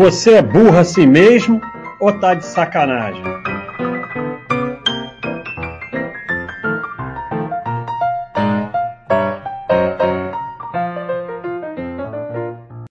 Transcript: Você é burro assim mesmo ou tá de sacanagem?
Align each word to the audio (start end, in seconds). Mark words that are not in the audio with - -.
Você 0.00 0.36
é 0.36 0.42
burro 0.42 0.78
assim 0.78 1.06
mesmo 1.06 1.60
ou 1.98 2.10
tá 2.10 2.32
de 2.32 2.46
sacanagem? 2.46 3.22